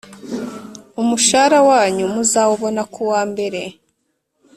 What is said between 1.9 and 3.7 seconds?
muzawubona kuwambere